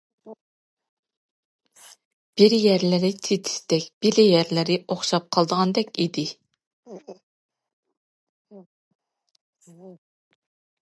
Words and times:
بىر 2.41 2.55
يەرلىرى 2.63 3.11
چېتىشتەك، 3.27 3.85
بىر 4.07 4.21
يەرلىرى 4.23 4.79
ئوخشاپ 4.95 5.29
قالىدىغاندەك 5.37 5.95
ئىدى. 6.05 6.27